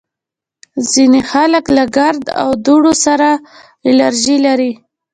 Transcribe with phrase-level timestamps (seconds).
[0.91, 3.29] ځینې خلک له ګرد او دوړو سره
[3.89, 4.71] الرژي لري